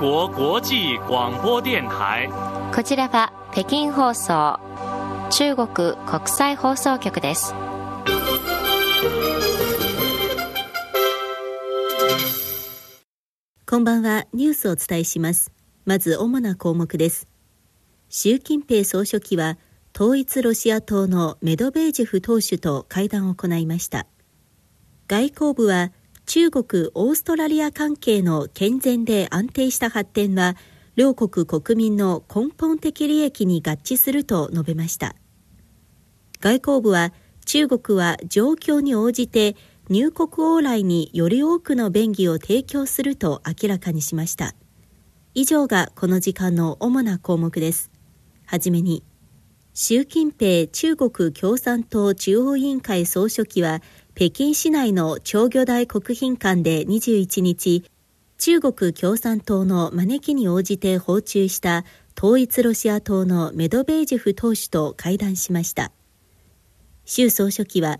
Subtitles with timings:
[0.00, 2.26] 国国際广播電台。
[2.74, 4.58] こちらは北京放送
[5.28, 5.66] 中国
[6.06, 7.52] 国際放送局です。
[13.66, 14.24] こんばんは。
[14.32, 15.52] ニュースをお伝えします。
[15.84, 17.28] まず主な項目です。
[18.08, 19.58] 習近平総書記は
[19.94, 24.06] 統一ロシア党のメドベージェフ党首と会談を行いました。
[25.08, 25.92] 外交部は
[26.32, 30.56] 中国・オーストラリア関係の健全で安定した発展は
[30.94, 35.16] 両国国民の根本的利益に合致すると述べました。
[36.38, 37.12] 外交部は
[37.46, 39.56] 中国は状況に応じて
[39.88, 44.54] 入国往来により多くの便宜を提供すると明らかにしました。
[45.34, 47.90] 以上がこの時間の主な項目です。
[48.46, 49.02] はじめに
[49.74, 53.82] 習近平中国共産党中央委員会総書記は
[54.20, 57.84] 北京市内の長魚台国賓館で21日、
[58.36, 61.86] 中国共産党の招きに応じて訪中した
[62.18, 65.90] 統一ロシア党のメドベージェフ党首と会談しました。
[67.06, 67.98] 習総書記は、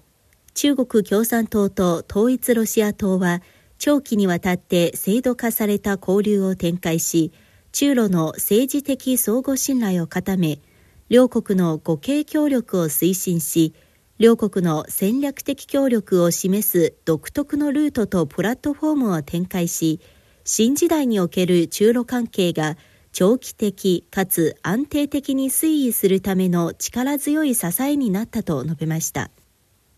[0.52, 3.41] 中国共産党と統一ロシア党は
[3.78, 7.32] 長期にわたって制度化された交流を展開し、
[7.72, 10.60] 中ロの政治的相互信頼を固め、
[11.08, 13.72] 両国の互恵協力を推進し、
[14.20, 19.98] 両国の戦略的協力を示す独特のルートとプラットフォームを展開し、
[20.44, 22.76] 新時代における中ロ関係が
[23.12, 29.30] 長期的かつ安定的に推移するための力強い支えになったと述べました。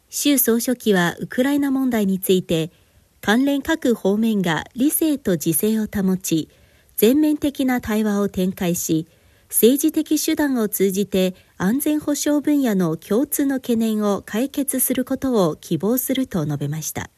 [0.08, 2.70] 習総書記はウクライナ問題について、
[3.20, 6.48] 関連各方面が理性と自制を保ち、
[6.94, 9.08] 全面的な対話を展開し、
[9.48, 11.34] 政治的手段を通じて
[11.64, 17.08] 安全保障分野の共通の懸念を解決することを希望すると述べました。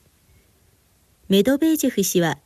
[1.31, 2.37] メドベージェフ氏は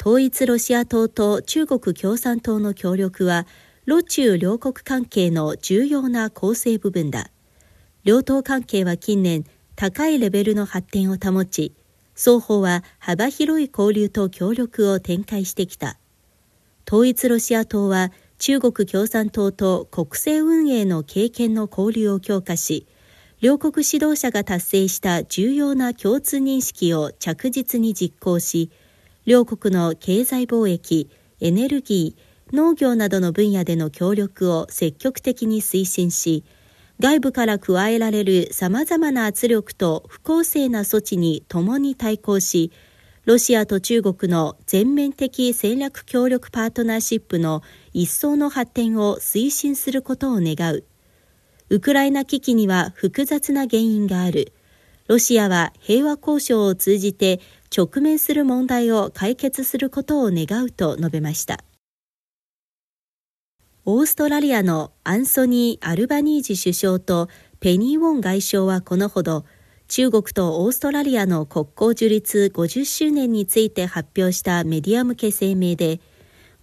[0.00, 3.48] 統一ロシア党と中国共産党の協力は
[3.86, 7.32] ロ中両国関係の重要な構成部分だ。
[8.04, 9.44] 両党関係は近年
[9.74, 11.74] 高いレベルの発展を保ち
[12.14, 15.98] 双方は幅広い交流と協力を展開してきた。
[16.86, 18.12] 統一ロシア党は
[18.44, 22.88] 中国共産党と国政運営の経験の交流を強化し、
[23.40, 28.72] 両国指導者が達成した重要な共通認識を着実に実行し、
[29.26, 31.08] 両国の経済貿易、
[31.38, 36.42] エネルギー、農業などの分野での協力を積極的に推進し、
[36.98, 42.72] 外部から加えられる様々な圧力と不公正な措置に共に対抗し、
[43.24, 47.62] ロシアと中国の全面的戦略協力パートナーシップの
[47.92, 50.84] 一層の発展を推進することを願う。
[51.68, 54.52] ウクライナ危機には複雑な原因がある。
[55.06, 57.40] ロシアは平和交渉を通じて
[57.74, 61.62] 直面する問題を解決することを願うと述べました。
[63.84, 67.28] オーストラリアのアンソニー・アルバニージ首相と
[67.60, 69.44] ペニー・ウォン外相はこのほど、
[69.94, 76.00] 中国とオーストラリアの国交樹立50周年について発表したメディア向け声明で、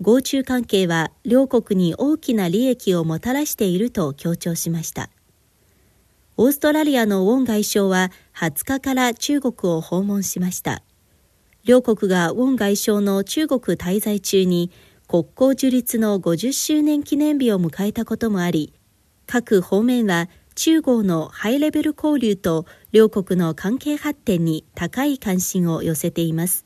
[0.01, 5.11] 合中関係は両国に大きな利益をもたらしていると強調しました。
[6.37, 10.81] オーストラリアのウォン外相は20日から中国を訪問しました。
[11.63, 14.71] 両国がウォン外相の中国滞在中に
[15.07, 18.73] 国交樹立の50周年記念日を迎えたこともあり、
[19.27, 26.65] 各方面は中豪のハイレベル交流と両国の関係発展に高い関心を寄せています。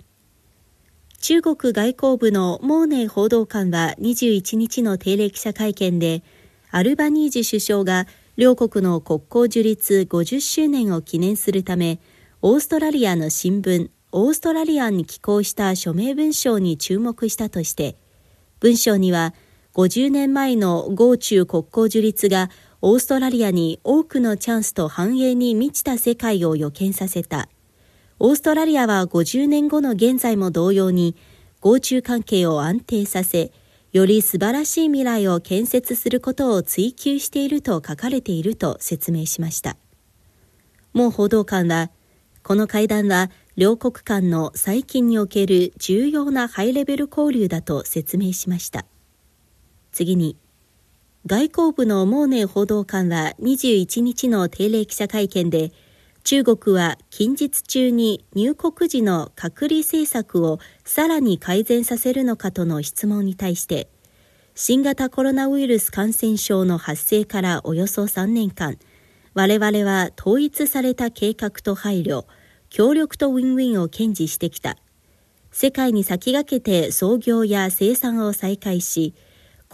[1.20, 6.24] 中国外交部のモーネー報道官は21日の定例記者会見で、
[6.72, 12.00] アルバニージ首相が両国の国交樹立50周年を記念するため、
[12.42, 17.96] オーストラリアの新聞、オーストラリアに寄稿した署名文章に注目したとして、
[18.60, 19.34] 文章には
[19.76, 22.50] 50年前の豪中国交樹立が
[22.86, 27.48] オーストラリアに多くのチャンスと繁栄に満ちた世界を予見させた。
[28.20, 31.16] オーストラリアは50年後の現在も同様に、
[31.62, 33.54] 合中関係を安定させ、
[33.94, 39.78] より素晴らしい未来を建設することを追求していると書かれていると説明しました。
[40.92, 41.90] もう報道官は、
[42.44, 48.86] この会談は両国間の最近における重要なハイレベル交流だと説明しました。
[49.94, 50.36] 次に、
[51.26, 55.72] 外交部のモーネ報道官は21日の定例記者会見で、
[56.26, 63.88] 中国は近日中に入国時の隔離政策をさらに改善させるのかとの質問に対して、
[64.54, 68.78] 新型コロナウイルス感染症の発生からおよそ3年間、
[69.34, 72.26] 我々は統一された計画と配慮、
[72.70, 74.76] 協力とウィンウィンを堅持してきた。
[75.52, 79.14] 世界に先駆けて操業や生産を再開し、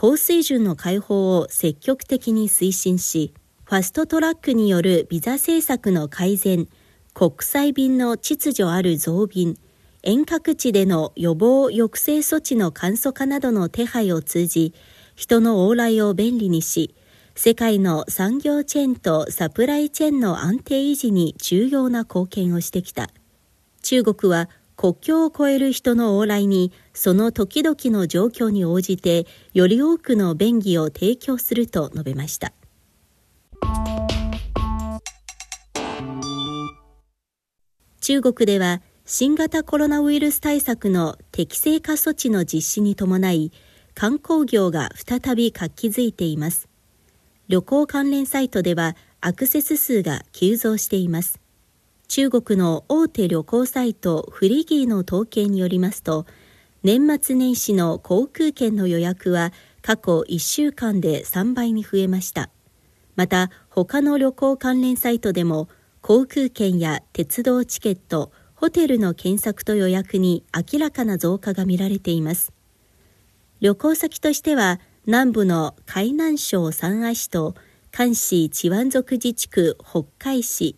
[0.02, 3.34] 高水準の解放を積極的に推進し、
[3.66, 6.70] ファストトラックによるビザ政策の改善、
[7.14, 9.58] 国際便の秩序ある増便、
[10.02, 14.74] 遠隔地での予防抑制措置の簡素化などの手配を通じ、
[15.18, 16.96] 人の往来を便利にし、
[17.36, 23.10] 世界の産業チェーンとサプライチェーンの安定維持に重要な貢献をしてきた。
[23.82, 24.50] 中国は
[24.80, 32.54] 国境を越える人の往来にその時々の状況に応じてより多くの便宜を提供すると述べました
[38.00, 43.52] 中国では新型コロナウイルス対策の適正化措置の実施に伴い
[43.96, 46.70] 観光業が再び活気づいています
[47.50, 51.42] 旅行関連サイトではアクセス数が急増しています。
[52.10, 56.26] 中国の大手旅行サイトフリギーの統計によりますと、
[56.82, 59.54] 年末年始の航空券の予約は
[59.84, 62.50] 過去1週間で3倍に増えました。
[63.16, 65.70] また、他の旅行関連サイトでも、
[66.02, 72.52] 航空券や鉄道チケット、ホテルの検索と予約に明らかな増加が見られています。
[73.60, 77.54] 旅行先としては、南部の海南省三亜市と
[77.92, 80.76] 関市治安族自治区北海市、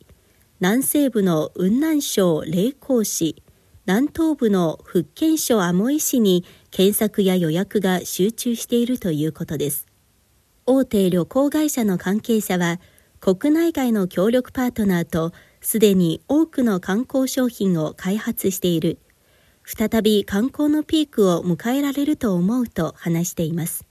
[0.62, 3.42] 南西部の雲南省霊光市、
[3.88, 9.88] 南東部の福建省アモイ市に検索や予約が集中しているということです。
[10.68, 12.80] 大手旅行会社の関係者は、
[13.20, 19.00] 国内外の協力パートナーとすでに多くの観光商品を開発している。
[19.66, 23.88] 再び観光のピークを迎えられると思うと話しています。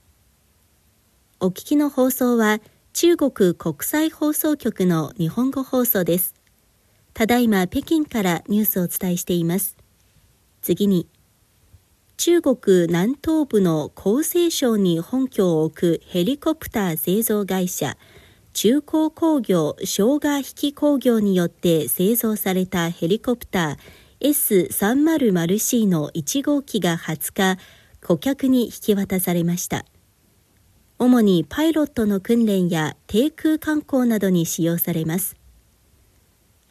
[1.41, 2.61] お聞きの放送は
[2.93, 6.40] 中国国際放送局の日本語放送です。
[7.13, 9.77] ただいま北京からニュースをお伝えしています。
[10.61, 11.07] 次に、
[12.17, 17.97] 中国南東部の厚生省に本拠を置くヘリコプター製造会社
[18.53, 27.59] 中高工業生姜引き工業によって製造されたヘリコプター S300C の1号機が20日
[28.05, 29.85] 顧客に引き渡されました。
[30.99, 35.40] 主にパイロットの訓練や低空観光などに使用されます。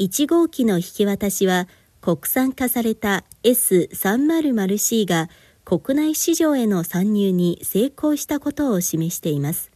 [0.00, 1.68] 1号機の引き渡しは
[2.00, 5.28] 国産化された S300C が
[5.66, 9.70] 国内市場への参入に成功したことを示しています。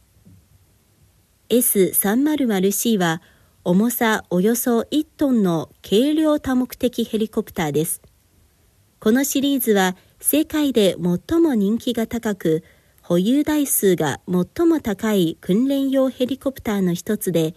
[1.49, 3.21] S300C は
[3.63, 8.01] 重さおよそ1トンの軽量多目的ヘリコプターです。
[8.99, 10.95] このシリーズは世界で
[11.29, 12.63] 最も人気が高く、
[13.03, 17.53] 保有台数が最も高い訓練用ヘリコプターの一つで、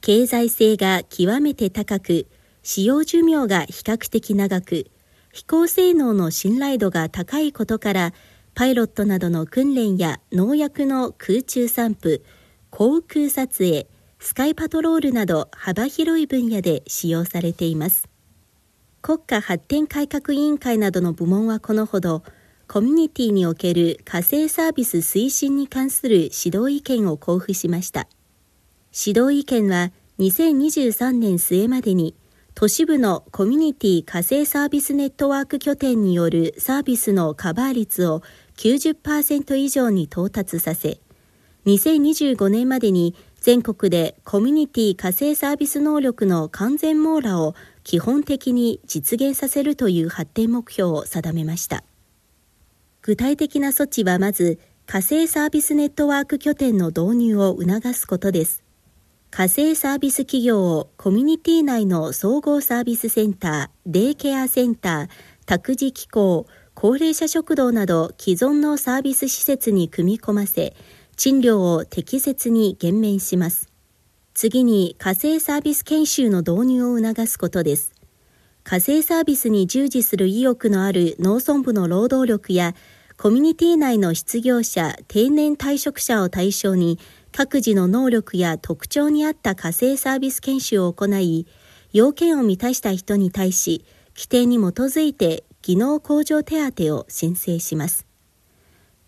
[0.00, 2.26] 経済性が極めて高く、
[2.62, 4.86] 使用寿命が比較的長く、
[5.32, 8.14] 飛行性能の信頼度が高いことから、
[8.54, 12.24] パイロットなどの訓練や農薬の空中散布、
[12.70, 13.88] 航空撮影、
[14.18, 18.08] スカイパトロールなど幅広い分野で使用されています。
[19.02, 22.22] 国家発展改革委員会などの部門はこのほど、
[22.68, 28.08] コミュニティにおける火星サービス推進に関する指導意見を交付しました。
[28.92, 32.14] 指導意見は2023年末までに
[32.54, 38.20] 都市部のコミュニティ火星サービスネットワーク拠点によるサービスのカバー率を
[38.58, 41.00] 90%以上に到達させ、
[41.64, 51.82] 2025年までに全国でコミュニティ火星サービス能力の完全網羅を基本的に実現させるという発展目標を定めました。
[53.00, 58.62] 具体的な措置はまず、火星サービスネットワーク拠点の導入を促すことです。
[59.30, 65.08] 火星サービス企業をコミュニティ内の総合サービスセンター、デイケアセンター、
[65.46, 70.74] 託児機構、高齢者食堂など既存のサービス施設に組み込ませ、
[71.16, 73.68] 賃料を適切に減免します。
[74.34, 77.92] 次に火星サービス研修の導入を促すことです。
[78.64, 82.74] 火星サービスに従事する意欲のある農村部の労働力や
[83.16, 86.98] コミュニティ内の失業者、定年退職者を対象に
[87.32, 91.46] 各自の能力や特徴に合った課税サービス研修を行い、
[91.92, 93.84] 要件を満たした人に対し、
[94.16, 98.06] 規定に基づいて技能向上手当を申請します。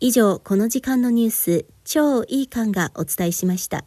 [0.01, 3.85] 以上、この時間のニュース、超いい感がお伝えしました。